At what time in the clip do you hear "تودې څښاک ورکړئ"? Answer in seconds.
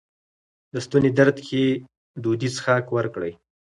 2.21-3.33